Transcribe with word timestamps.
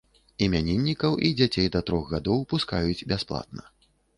Імяніннікаў 0.45 1.17
і 1.29 1.31
дзяцей 1.41 1.67
да 1.75 1.83
трох 1.91 2.09
гадоў 2.15 2.43
пускаюць 2.55 3.07
бясплатна. 3.13 3.63